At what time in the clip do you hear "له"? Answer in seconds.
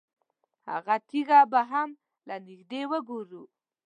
2.27-2.35